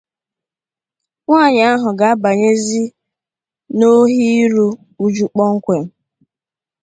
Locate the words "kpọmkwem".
5.31-5.83